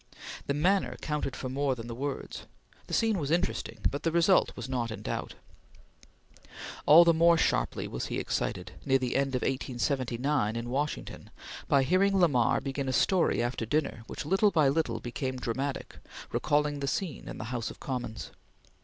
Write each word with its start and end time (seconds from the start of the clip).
The 0.47 0.55
manner 0.55 0.97
counted 0.99 1.35
for 1.35 1.47
more 1.47 1.75
than 1.75 1.85
the 1.85 1.93
words. 1.93 2.47
The 2.87 2.93
scene 2.95 3.19
was 3.19 3.29
interesting, 3.29 3.81
but 3.91 4.01
the 4.01 4.11
result 4.11 4.51
was 4.55 4.67
not 4.67 4.89
in 4.89 5.03
doubt. 5.03 5.35
All 6.87 7.03
the 7.05 7.13
more 7.13 7.37
sharply 7.37 7.83
he 7.83 7.87
was 7.87 8.09
excited, 8.09 8.71
near 8.83 8.97
the 8.97 9.09
year 9.09 9.19
1879, 9.19 10.55
in 10.55 10.71
Washington, 10.71 11.29
by 11.67 11.83
hearing 11.83 12.17
Lamar 12.19 12.59
begin 12.59 12.89
a 12.89 12.93
story 12.93 13.43
after 13.43 13.63
dinner, 13.67 14.03
which, 14.07 14.25
little 14.25 14.49
by 14.49 14.69
little, 14.69 14.99
became 14.99 15.35
dramatic, 15.37 15.99
recalling 16.31 16.79
the 16.79 16.87
scene 16.87 17.27
in 17.27 17.37
the 17.37 17.43
House 17.53 17.69
of 17.69 17.79
Commons. 17.79 18.31